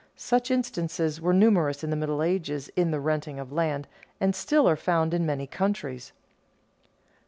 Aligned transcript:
Such 0.15 0.49
instances 0.49 1.21
were 1.21 1.31
numerous 1.31 1.83
in 1.83 1.91
the 1.91 1.95
Middle 1.95 2.23
Ages 2.23 2.69
in 2.75 2.89
the 2.89 2.99
renting 2.99 3.37
of 3.39 3.51
land, 3.51 3.87
and 4.19 4.35
still 4.35 4.67
are 4.67 4.75
found 4.75 5.13
in 5.13 5.27
many 5.27 5.45
countries. 5.45 6.11